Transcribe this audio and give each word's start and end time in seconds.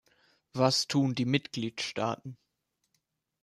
Was 0.53 0.87
tun 0.87 1.13
die 1.13 1.25
Mitgliedstaaten? 1.25 2.35